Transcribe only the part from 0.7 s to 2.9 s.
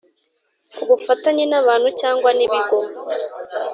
ubufatanye n abantu cyangwa nibigo